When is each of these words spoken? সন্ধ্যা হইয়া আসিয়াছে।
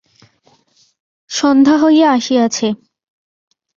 সন্ধ্যা 1.29 1.75
হইয়া 1.83 2.07
আসিয়াছে। 2.11 2.67